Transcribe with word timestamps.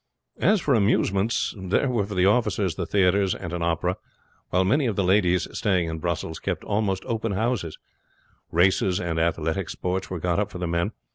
As 0.39 0.59
for 0.61 0.73
amusements, 0.73 1.53
there 1.55 1.87
were 1.87 2.07
for 2.07 2.15
the 2.15 2.25
officers 2.25 2.73
the 2.73 2.87
theaters 2.87 3.35
and 3.35 3.53
an 3.53 3.61
opera, 3.61 3.97
while 4.49 4.63
many 4.65 4.87
of 4.87 4.95
the 4.95 5.03
ladies 5.03 5.47
staying 5.55 5.87
in 5.89 5.99
Brussels 5.99 6.39
kept 6.39 6.63
almost 6.63 7.05
open 7.05 7.33
houses; 7.33 7.77
races 8.51 8.99
and 8.99 9.19
athletic 9.19 9.69
sports 9.69 10.09
were 10.09 10.17
got 10.17 10.39
up 10.39 10.49
for 10.49 10.57
the 10.57 10.65
men. 10.65 10.93